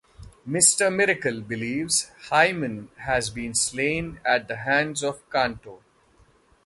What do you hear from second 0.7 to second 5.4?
Miracle believes Himon has been slain at the hands of